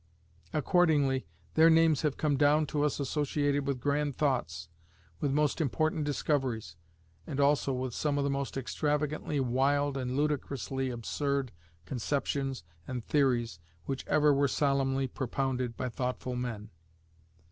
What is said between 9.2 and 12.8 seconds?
wild and ludicrously absurd conceptions